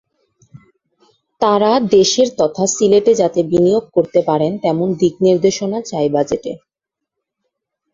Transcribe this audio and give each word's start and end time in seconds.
তাঁরা 1.41 1.71
দেশে 1.91 2.23
তথা 2.39 2.63
সিলেটে 2.67 3.13
যাতে 3.15 3.39
বিনিয়োগ 3.43 3.83
করতে 3.93 4.19
পারেন 4.29 4.51
তেমন 4.57 4.87
দিকনির্দেশনা 5.01 5.79
চাই 5.81 6.07
বাজেটে। 6.09 6.51